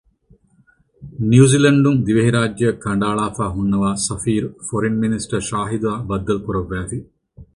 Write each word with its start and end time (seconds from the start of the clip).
ނިއުޒިލެންޑުން 1.29 1.99
ދިވެހިރާއްޖެއަށް 2.05 2.81
ކަނޑައަޅާފައި 2.83 3.53
ހުންނަވާ 3.55 3.89
ސަފީރު، 4.07 4.49
ފޮރިން 4.67 4.97
މިނިސްޓަރ 5.01 5.41
ޝާހިދުއާއި 5.51 6.03
ބައްދަލުކުރައްވައިފި 6.09 6.97